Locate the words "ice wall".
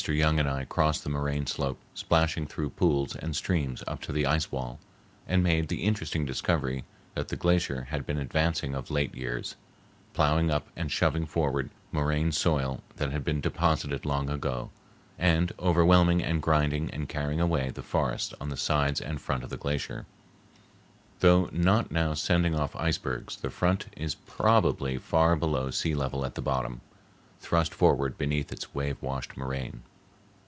4.25-4.79